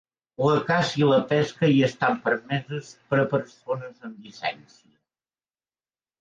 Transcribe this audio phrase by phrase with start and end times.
[0.43, 4.99] La caça i la pesca hi estan permeses per a persones amb llicència.